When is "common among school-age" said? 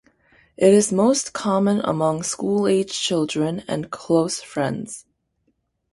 1.31-2.91